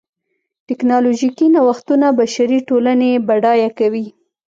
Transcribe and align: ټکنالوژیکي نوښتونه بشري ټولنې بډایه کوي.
ټکنالوژیکي 0.67 1.47
نوښتونه 1.55 2.07
بشري 2.19 2.59
ټولنې 2.69 3.09
بډایه 3.27 3.69
کوي. 3.79 4.05